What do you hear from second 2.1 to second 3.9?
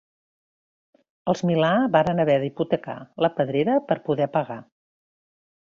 haver d'hipotecar la Pedrera